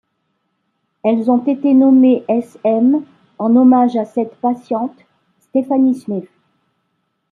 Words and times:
Elles 1.03 1.29
ont 1.29 1.45
été 1.45 1.75
nommées 1.75 2.25
Sm 2.27 3.03
en 3.37 3.55
hommage 3.55 3.95
à 3.95 4.03
cette 4.05 4.33
patiente, 4.37 4.97
Stéphanie 5.41 5.93
Smith. 5.93 6.27